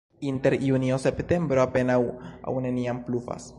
[0.29, 1.99] Inter junio-septembro apenaŭ
[2.53, 3.49] aŭ neniam pluvas.